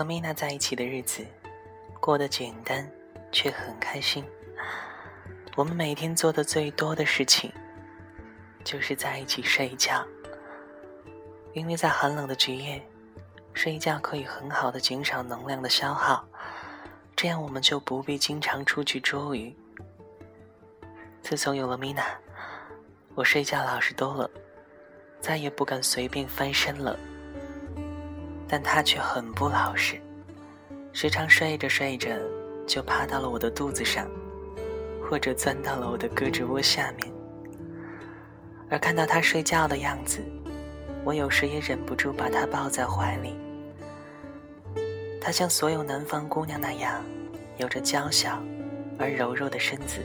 [0.00, 1.22] 和米娜在一起的日子
[2.00, 2.90] 过得简单，
[3.30, 4.24] 却很开心。
[5.56, 7.52] 我们每天做的最多的事情，
[8.64, 10.02] 就是在一起睡觉。
[11.52, 12.82] 因为在寒冷的极夜，
[13.52, 16.26] 睡觉可以很好的减少能量的消耗，
[17.14, 19.54] 这样我们就不必经常出去捉鱼。
[21.20, 22.06] 自从有了米娜，
[23.14, 24.30] 我睡觉老实多了，
[25.20, 26.98] 再也不敢随便翻身了。
[28.52, 29.94] 但他却很不老实，
[30.92, 32.10] 时常睡着睡着
[32.66, 34.10] 就趴到了我的肚子上，
[35.08, 37.12] 或者钻到了我的胳肢窝下面。
[38.68, 40.20] 而看到他睡觉的样子，
[41.04, 43.38] 我有时也忍不住把他抱在怀里。
[45.20, 47.04] 他像所有南方姑娘那样，
[47.58, 48.42] 有着娇小
[48.98, 50.00] 而柔弱的身子，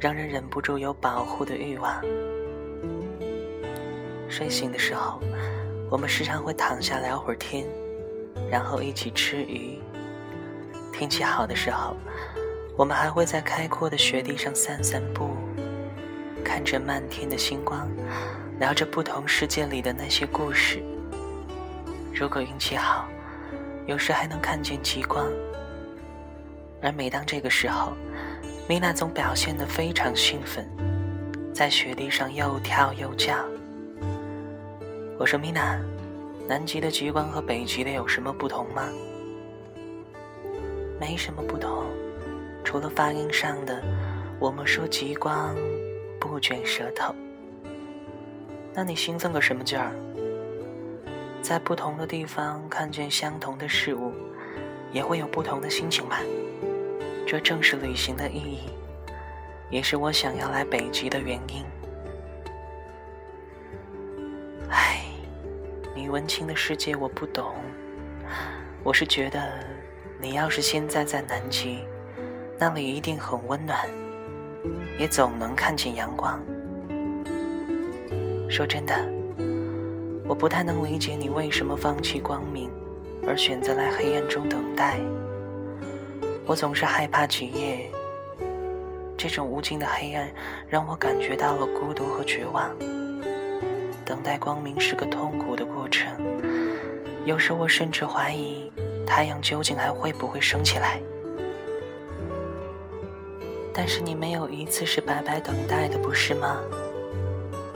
[0.00, 2.02] 让人忍不住有保护的欲望。
[4.30, 5.20] 睡醒的时候，
[5.90, 7.66] 我们时常会躺下聊会儿天，
[8.50, 9.78] 然后一起吃鱼。
[10.92, 11.96] 天气好的时候，
[12.76, 15.30] 我们还会在开阔的雪地上散散步，
[16.44, 17.88] 看着漫天的星光。
[18.58, 20.82] 聊着不同世界里的那些故事。
[22.12, 23.08] 如果运气好，
[23.86, 25.24] 有时还能看见极光。
[26.82, 27.92] 而每当这个时候，
[28.68, 30.68] 米娜总表现得非常兴奋，
[31.54, 33.36] 在雪地上又跳又叫。
[35.18, 35.78] 我说：“米娜，
[36.46, 38.88] 南极的极光和北极的有什么不同吗？”
[41.00, 41.86] 没什么不同，
[42.64, 43.82] 除了发音上的，
[44.38, 45.56] 我们说极光
[46.20, 47.14] 不卷舌头。
[48.72, 49.92] 那你兴奋个什么劲儿？
[51.42, 54.12] 在不同的地方看见相同的事物，
[54.92, 56.20] 也会有不同的心情吧？
[57.26, 58.70] 这正是旅行的意义，
[59.68, 61.64] 也是我想要来北极的原因。
[64.70, 64.97] 唉，
[65.98, 67.56] 你温情的世界我不懂。
[68.84, 69.52] 我是觉得，
[70.20, 71.80] 你要是现在在南极，
[72.56, 73.76] 那里一定很温暖，
[74.96, 76.40] 也总能看见阳光。
[78.48, 78.94] 说真的，
[80.28, 82.70] 我不太能理解你为什么放弃光明，
[83.26, 85.00] 而选择来黑暗中等待。
[86.46, 87.90] 我总是害怕极夜，
[89.16, 90.30] 这种无尽的黑暗
[90.68, 92.70] 让我感觉到了孤独和绝望。
[94.04, 96.12] 等待光明是个痛苦的程，
[97.24, 98.70] 有时我甚至怀疑
[99.06, 101.00] 太阳究竟还会不会升起来。
[103.72, 106.58] 但是你没有一次是白白等待的，不是吗？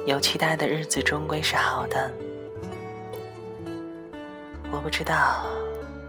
[0.04, 2.10] 有期待的日子终归是好的。
[4.72, 5.46] 我不知道，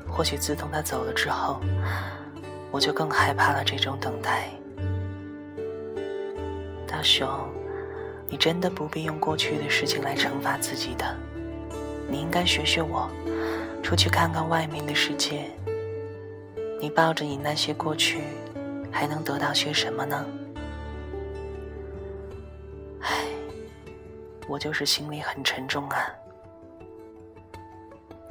[0.09, 1.61] 或许自从他走了之后，
[2.71, 4.49] 我就更害怕了这种等待。
[6.87, 7.29] 大雄，
[8.27, 11.05] 你真的不必用过去的事情来惩罚自己的。
[12.13, 13.09] 你应该学学我，
[13.81, 15.49] 出去看看外面的世界。
[16.79, 18.21] 你抱着你那些过去，
[18.91, 20.23] 还能得到些什么呢？
[23.01, 23.25] 唉
[24.47, 26.07] 我就是心里很沉重啊，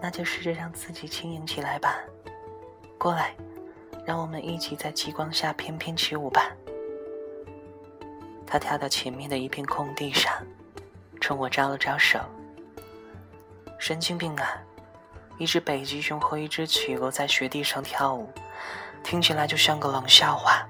[0.01, 1.99] 那就试着让自己轻盈起来吧。
[2.97, 3.35] 过来，
[4.07, 6.53] 让我们一起在极光下翩翩起舞吧。
[8.47, 10.33] 他跳到前面的一片空地上，
[11.21, 12.21] 冲我招了招手。
[13.83, 14.63] 神经病啊！
[15.39, 18.31] 一只北极熊和一只企鹅在雪地上跳舞，
[19.03, 20.65] 听起来就像个冷笑话。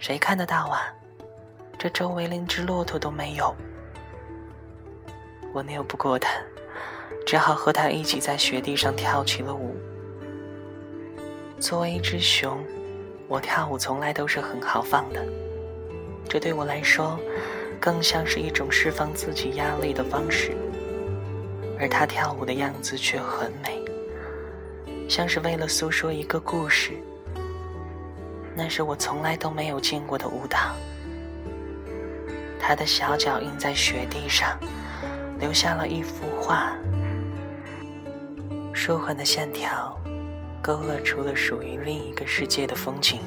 [0.00, 0.92] 谁看得到啊？
[1.78, 3.54] 这周围连只骆驼都没有。
[5.52, 6.28] 我拗不过他，
[7.24, 9.76] 只好和他一起在雪地上跳起了舞。
[11.60, 12.58] 作为一只熊，
[13.28, 15.24] 我跳舞从来都是很豪放的，
[16.28, 17.16] 这对我来说，
[17.80, 20.56] 更像是一种释放自己压力的方式。
[21.80, 23.82] 而他跳舞的样子却很美，
[25.08, 26.92] 像是为了诉说一个故事。
[28.54, 30.76] 那是我从来都没有见过的舞蹈。
[32.60, 34.58] 他的小脚印在雪地上。
[35.40, 36.76] 留下了一幅画，
[38.74, 39.98] 舒缓的线条
[40.60, 43.20] 勾勒出了属于另一个世界的风景。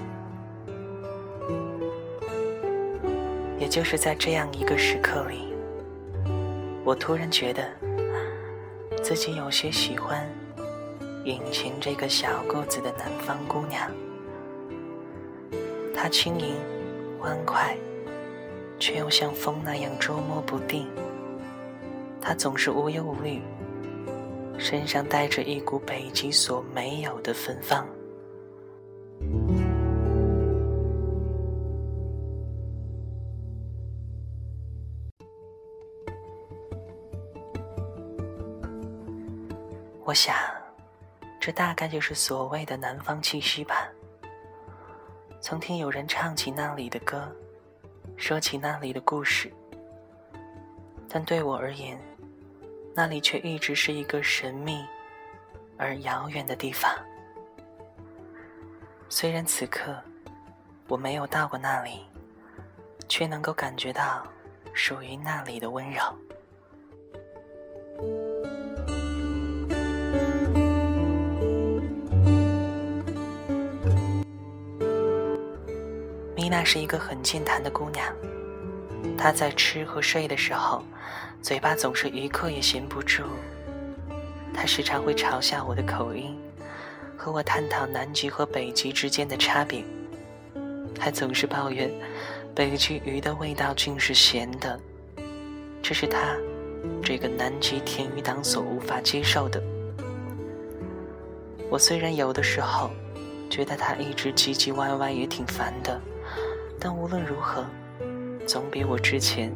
[3.58, 5.56] 也就是在这样一个时刻里，
[6.86, 7.68] 我突然觉得
[9.04, 10.26] 自己有些喜欢
[11.26, 13.92] 眼前这个小个子的南方姑娘。
[15.94, 16.56] 她轻盈、
[17.20, 17.76] 欢快，
[18.80, 20.88] 却又像风那样捉摸不定。
[22.22, 23.42] 她总是无忧无虑，
[24.58, 27.86] 身上带着一股北极所没有的芬芳。
[40.14, 40.36] 我想，
[41.40, 43.90] 这大概就是所谓的南方气息吧。
[45.42, 47.36] 曾听有人唱起那里的歌，
[48.16, 49.52] 说起那里的故事，
[51.10, 52.00] 但对我而言，
[52.94, 54.86] 那里却一直是一个神秘
[55.80, 56.96] 而遥远的地方。
[59.10, 60.00] 虽然此刻
[60.88, 62.06] 我没有到过那里，
[63.10, 64.24] 却能够感觉到
[64.76, 66.04] 属于那里的温柔。
[76.64, 78.06] 是一个很健谈的姑娘，
[79.18, 80.84] 她在吃和睡的时候，
[81.42, 83.24] 嘴巴总是一刻也闲不住。
[84.54, 86.38] 她时常会嘲笑我的口音，
[87.18, 89.84] 和我探讨南极和北极之间的差别，
[91.00, 91.92] 还总是抱怨
[92.56, 94.80] 北极鱼的味道竟是咸的，
[95.82, 96.38] 这是她
[97.02, 99.62] 这个南极甜鱼党所无法接受的。
[101.70, 102.92] 我虽然有的时候
[103.50, 106.00] 觉得她一直唧唧歪歪也挺烦的。
[106.80, 107.66] 但无论如何，
[108.46, 109.54] 总比我之前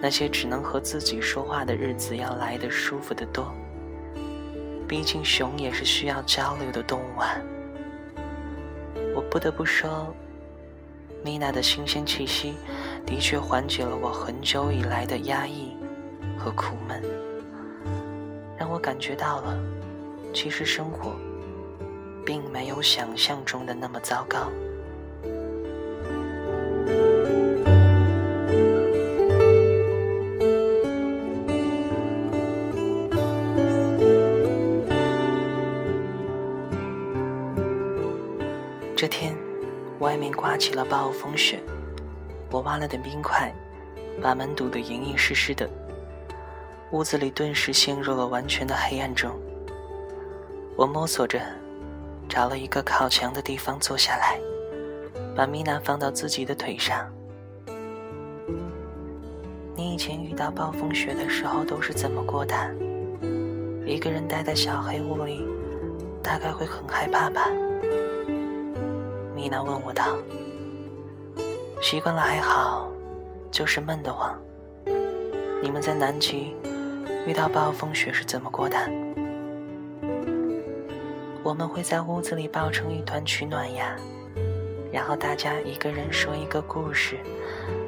[0.00, 3.52] 那些只能和自己说话的日子要来的舒服得多。
[4.88, 7.36] 毕竟熊也是需要交流的动物啊。
[9.14, 10.14] 我不得不说，
[11.24, 12.54] 米娜的新鲜气息
[13.04, 15.76] 的确缓解了我很久以来的压抑
[16.38, 17.02] 和苦闷，
[18.58, 19.58] 让我感觉到了，
[20.34, 21.16] 其实生活
[22.24, 24.50] 并没有想象中的那么糟糕。
[40.56, 41.60] 起了暴风雪，
[42.50, 43.54] 我挖了点冰块，
[44.22, 45.68] 把门堵得严严实实的，
[46.92, 49.30] 屋子里顿时陷入了完全的黑暗中。
[50.76, 51.40] 我摸索着，
[52.28, 54.38] 找了一个靠墙的地方坐下来，
[55.34, 57.10] 把米娜放到自己的腿上。
[59.74, 62.54] 你以前遇到暴风雪的时候都是怎么过的？
[63.84, 65.46] 一个人待在小黑屋里，
[66.22, 67.48] 大概会很害怕吧？
[69.34, 70.16] 米娜问我道
[71.80, 72.88] ：“习惯了还好，
[73.50, 74.36] 就是闷得慌。
[75.62, 76.56] 你们在南极
[77.26, 78.76] 遇到暴风雪是怎么过的？”
[81.44, 83.94] 我们会在屋子里抱成一团取暖呀，
[84.92, 87.18] 然后大家一个人说一个故事，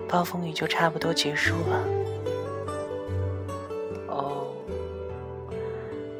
[0.08, 1.85] 暴风雨就差不多结束了。
[4.06, 4.46] 哦，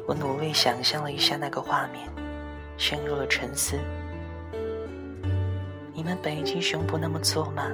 [0.05, 2.09] 我努力想象了一下那个画面，
[2.77, 3.77] 陷入了沉思。
[5.99, 7.69] 你们北极熊不那么做吗？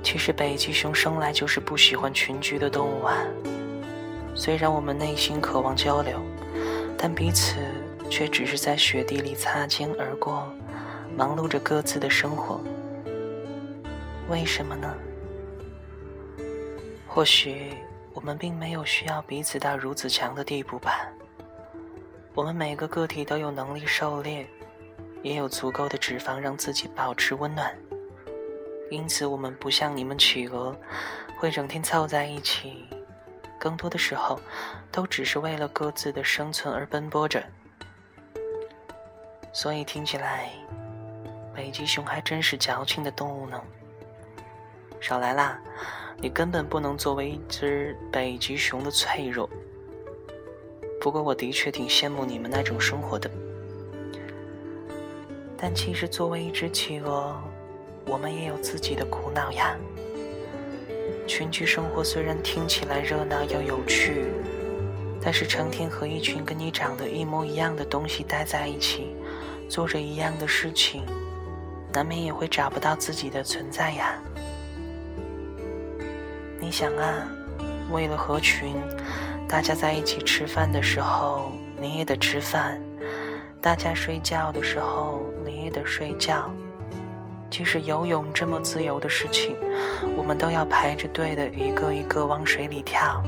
[0.00, 3.16] 其实北极熊生来就是不喜欢群居的动物啊。
[4.32, 6.22] 虽然我们内心渴望交流，
[6.96, 7.56] 但彼此
[8.08, 10.48] 却只是在雪地里擦肩而过，
[11.16, 12.60] 忙碌着各自的生活。
[14.28, 14.94] 为什么呢？
[17.08, 17.74] 或许
[18.14, 21.08] 我们并没有需要彼此到如此强的地步吧。
[22.36, 24.46] 我们每个个体都有能力狩猎。
[25.22, 27.76] 也有足够的脂肪让自己保持温暖，
[28.90, 30.76] 因此我们不像你们企鹅，
[31.38, 32.86] 会整天凑在一起，
[33.58, 34.38] 更多的时候，
[34.92, 37.42] 都只是为了各自的生存而奔波着。
[39.52, 40.50] 所以听起来，
[41.54, 43.60] 北极熊还真是矫情的动物呢。
[45.00, 45.60] 少来啦，
[46.18, 49.48] 你根本不能作为一只北极熊的脆弱。
[51.00, 53.30] 不过我的确挺羡慕你们那种生活的。
[55.58, 57.34] 但其实，作为一只企鹅，
[58.06, 59.74] 我们也有自己的苦恼呀。
[61.26, 64.26] 群居生活虽然听起来热闹又有趣，
[65.20, 69.16] 但是成天和一群跟你长得一模一样的东西待在一起，
[69.68, 71.02] 做着一样的事情，
[71.92, 74.14] 难免也会找不到自己的存在呀。
[76.60, 77.28] 你想啊，
[77.90, 78.76] 为了合群，
[79.48, 82.80] 大家在一起吃饭的时候，你也得吃饭。
[83.66, 86.48] 大家睡觉的时候，你也得睡觉。
[87.50, 89.56] 即使游泳这么自由的事情，
[90.16, 93.20] 我们都要排着队的一个一个往水里跳。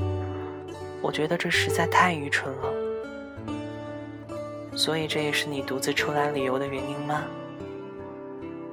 [1.01, 3.57] 我觉得这实在太愚蠢了。
[4.77, 7.21] 所以这也是你独自出来旅游的原因吗？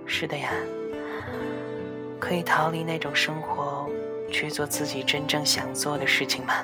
[0.07, 0.51] 是的呀，
[2.21, 3.91] 可以逃离那种生活，
[4.31, 6.55] 去做自己真正想做的事情吗？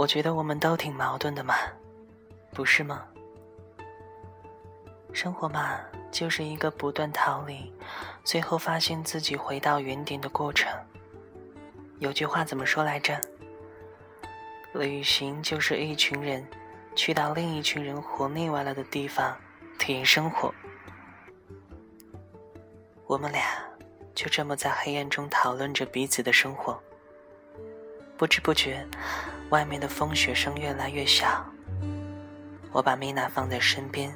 [0.00, 1.54] 我觉得我们都挺矛盾的嘛。
[2.54, 3.04] 不是吗？
[5.12, 5.78] 生活嘛，
[6.10, 7.70] 就是一个不断逃离，
[8.24, 10.72] 最后发现自己回到原点的过程。
[11.98, 13.20] 有句话怎么说来着？
[14.72, 16.48] 旅行就是一群人
[16.96, 19.36] 去到另一群人活腻歪了的地方
[19.78, 20.50] 体验生活。
[23.04, 23.44] 我们俩
[24.14, 26.80] 就这么在黑暗中讨论着彼此的生活。
[28.16, 28.86] 不知不觉，
[29.50, 31.44] 外面的风雪声越来越小。
[32.72, 34.12] 我把米娜放在身边。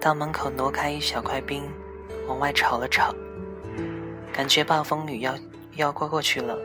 [0.00, 1.68] 到门口挪开一小块冰，
[2.28, 3.12] 往外瞅了瞅，
[4.32, 5.34] 感觉暴风雨要
[5.74, 6.56] 要过过去了。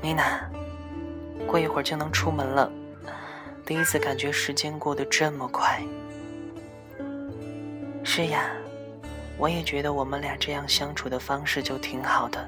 [0.00, 0.40] 米娜，
[1.46, 2.72] 过一会儿就能出门了。
[3.66, 5.82] 第一次感觉时间过得这么快。
[8.02, 8.50] 是呀，
[9.36, 12.46] 我也觉得我们俩这样相处的方式就挺好的，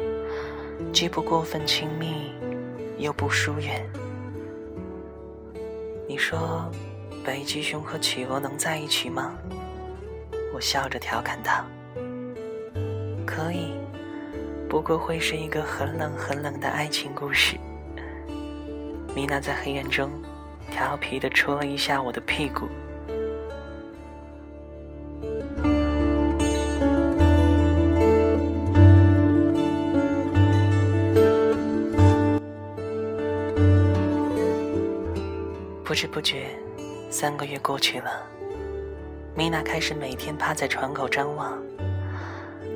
[0.95, 2.33] 既不过分亲密，
[3.01, 3.85] 又不疏远。
[6.07, 6.71] 你说？
[7.23, 9.37] 北极熊和企鹅能在一起吗？
[10.55, 11.67] 我笑着调侃道
[13.27, 13.75] ：“可以，
[14.71, 17.59] 不过会是一个很冷很冷的爱情故事。”
[19.15, 20.11] 米娜在黑暗中
[20.71, 22.67] 调皮的戳了一下我的屁股。
[36.01, 36.47] 不知不觉。
[37.11, 38.27] 三个月过去了，
[39.35, 41.63] 米娜开始每天趴在窗口张望，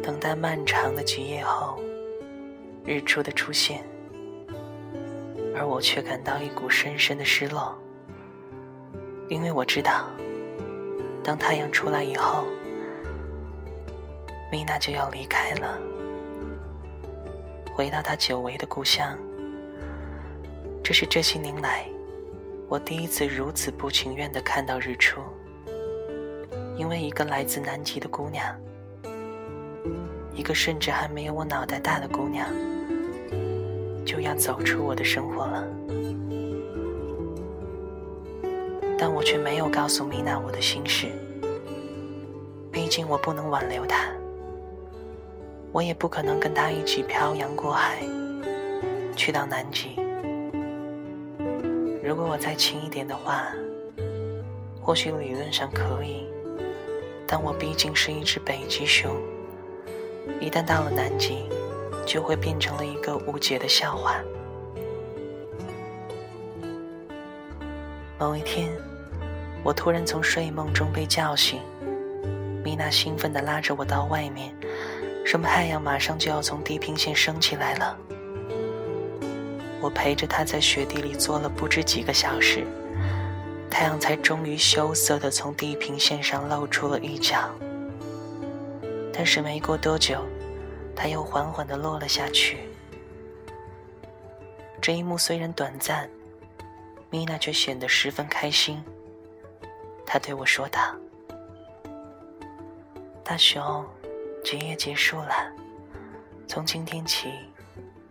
[0.03, 1.81] 等待漫长的极夜后
[2.85, 3.83] 日出的出现，
[5.57, 7.75] 而我却感到一股深深的失落，
[9.31, 10.11] 因为我知道，
[11.23, 12.45] 当太阳出来以后，
[14.53, 15.79] 米娜就要离开了，
[17.75, 19.17] 回到她久违的故乡。
[20.83, 21.87] 这是这些年来。
[22.67, 25.21] 我第一次如此不情愿地看到日出，
[26.77, 28.45] 因为一个来自南极的姑娘，
[30.35, 32.49] 一个甚至还没有我脑袋大的姑娘，
[34.05, 35.65] 就要走出我的生活了。
[38.99, 41.09] 但我却没有告诉米娜我的心事，
[42.73, 44.09] 毕竟我不能挽留她，
[45.71, 47.99] 我也不可能跟她一起漂洋过海，
[49.15, 50.04] 去到南极。
[52.05, 53.47] 如果我再轻一点的话，
[54.79, 56.27] 或许理论上可以，
[57.27, 59.17] 但我毕竟是一只北极熊，
[60.39, 61.49] 一旦到了南极，
[62.05, 64.21] 就会变成了一个无解的笑话。
[68.19, 68.71] 某一天，
[69.63, 71.59] 我突然从睡梦中被叫醒，
[72.63, 74.55] 米娜兴奋地拉着我到外面，
[75.25, 77.99] 说太阳马上就要从地平线升起来了。
[79.85, 82.67] 我陪着他在雪地里坐了不知几个小时，
[83.71, 87.51] 太阳才终于羞涩地从地平线上露出了一角。
[89.13, 90.25] 但是没过多久，
[90.97, 92.61] 它又缓缓地落了下去。
[94.81, 96.09] 这一幕虽然短暂，
[97.11, 98.83] 米娜却显得十分开心。
[100.07, 100.81] 她对我说道
[103.23, 103.85] ：“大熊，
[104.43, 105.53] 极夜结束了，
[106.49, 107.29] 从今天起。”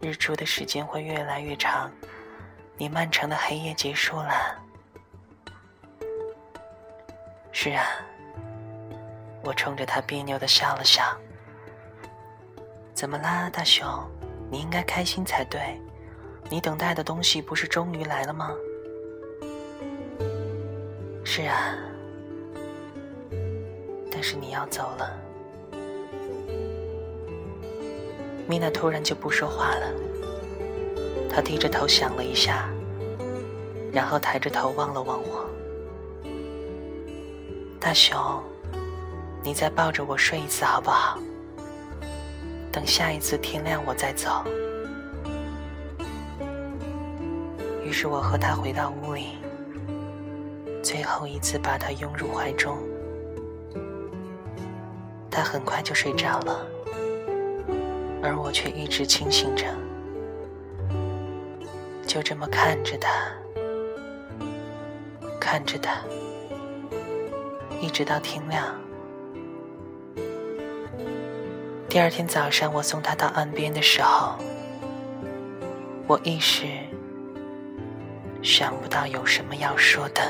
[0.04, 1.90] 日出的时间会越来越长，
[2.78, 4.34] 你漫长的黑夜结束了。
[7.54, 7.86] 是啊，
[9.46, 11.18] 我冲着他别扭的笑了笑。
[12.94, 13.88] 怎么啦，大熊？
[14.52, 15.80] 你应该开心才对，
[16.50, 18.52] 你等待的东西不是终于来了吗？
[21.24, 21.78] 是啊，
[24.12, 25.23] 但是你要走了。
[28.48, 29.88] 米娜突然就不说话了，
[31.30, 32.70] 她低着头想了一下，
[33.92, 35.50] 然后抬着头望了望我。
[37.80, 38.18] 大熊，
[39.42, 41.20] 你再抱着我睡一次好不好？
[42.72, 44.44] 等下一次天亮我再走。
[47.84, 49.38] 于是我和他回到屋里，
[50.82, 52.78] 最后一次把他拥入怀中。
[55.30, 56.66] 他很快就睡着了。
[58.24, 59.66] 而我却一直清醒着，
[62.08, 63.10] 就这么看着他，
[65.42, 66.00] 看着他，
[67.82, 68.64] 一直到天亮。
[71.90, 74.36] 第二天早上，我送他到岸边的时候，
[76.08, 76.66] 我一时
[78.42, 80.22] 想不到有什么要说的。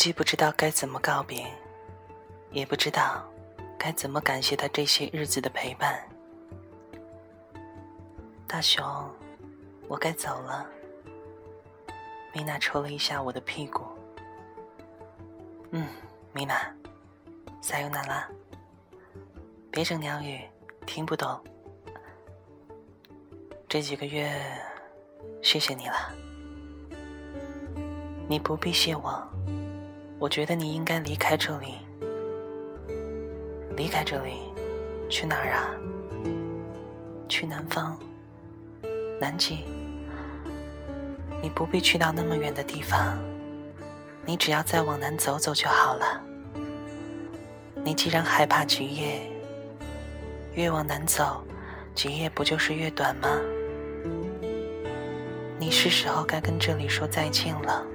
[0.00, 1.44] 既不知道该怎么告别，
[2.52, 3.22] 也不知道
[3.78, 6.02] 该怎么感谢他这些日子的陪伴。
[8.48, 8.82] 大熊，
[9.88, 10.66] 我该走了。
[12.32, 13.82] 米娜抽了一下我的屁股。
[15.72, 15.86] 嗯，
[16.32, 16.74] 米娜，
[17.60, 18.26] 撒由那拉。
[19.70, 20.40] 别整鸟语，
[20.86, 21.38] 听不懂。
[23.68, 24.32] 这几个月，
[25.42, 26.10] 谢谢你了。
[28.26, 29.29] 你不必谢我，
[30.20, 31.76] 我觉得你应该离开这里。
[33.74, 34.32] 离开这里，
[35.08, 35.72] 去哪儿啊？
[37.26, 37.98] 去南方，
[39.18, 39.64] 南极。
[41.40, 43.18] 你不必去到那么远的地方，
[44.26, 46.22] 你只要再往南走走就好了。
[47.82, 49.22] 你既然害怕极夜，
[50.52, 51.42] 越往南走，
[51.94, 53.40] 极夜不就是越短吗？
[55.58, 57.86] 你是时候该跟这里说再见了。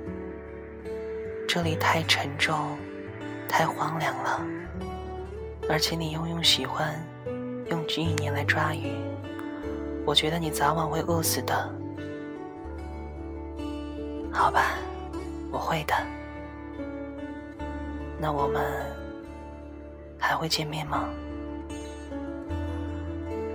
[1.55, 2.77] 这里太沉重，
[3.47, 4.45] 太荒凉了，
[5.69, 6.93] 而且你又用喜欢
[7.69, 8.91] 用意念来抓鱼，
[10.05, 11.74] 我觉得你早晚会饿死的。
[14.33, 14.74] 好吧，
[15.50, 15.95] 我会的。
[18.19, 18.62] 那我们
[20.19, 21.07] 还会见面吗？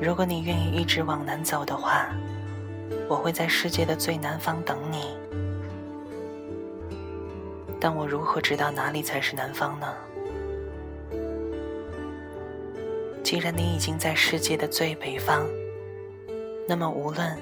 [0.01, 2.07] 如果你愿意一直往南走的话。
[3.09, 5.17] 我会在世界的最南方等你，
[7.81, 9.95] 但我如何知道哪里才是南方呢？
[13.23, 15.47] 既然你已经在世界的最北方，
[16.69, 17.39] 那么无论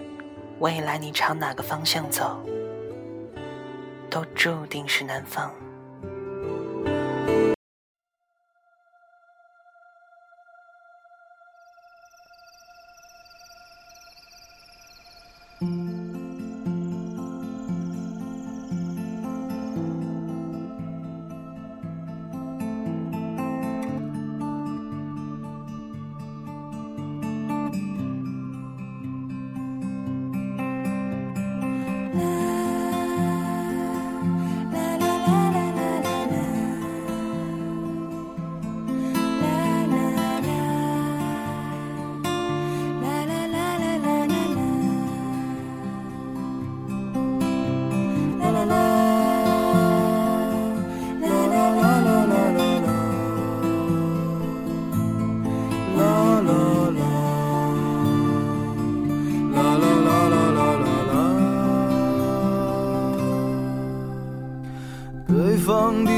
[0.61, 2.41] 未来你朝哪个方向走，
[4.09, 5.53] 都注定是南方。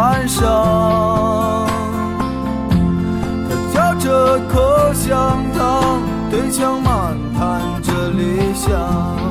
[0.00, 1.66] 晚上，
[3.44, 9.29] 他嚼着口香糖，对墙漫谈着理想。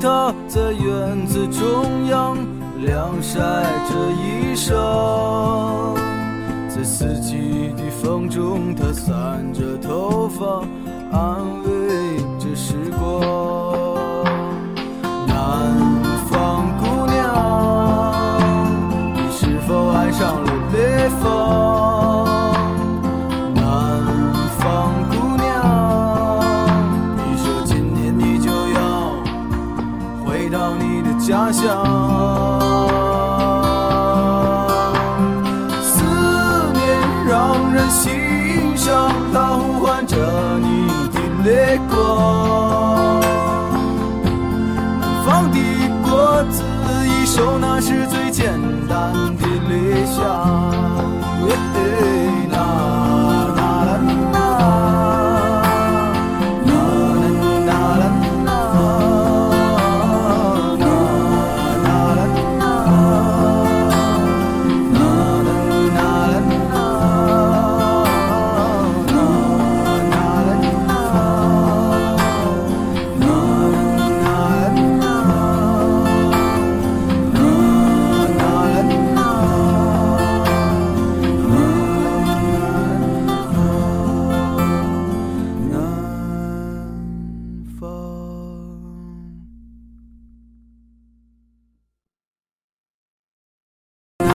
[0.00, 2.38] 他在院子中央
[2.78, 5.94] 晾晒着衣裳，
[6.68, 10.64] 在四季的风中，他散着头发，
[11.12, 11.69] 安慰。